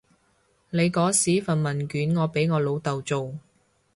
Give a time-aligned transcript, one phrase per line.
[0.71, 3.35] 你嗰時份問卷我俾我老豆做